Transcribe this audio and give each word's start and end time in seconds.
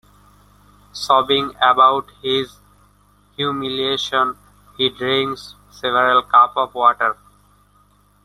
Sobbing 0.93 1.53
about 1.61 2.09
his 2.23 2.57
humiliation, 3.37 4.35
he 4.75 4.89
drinks 4.89 5.53
several 5.69 6.23
cups 6.23 6.57
of 6.57 6.73
water. 6.73 7.15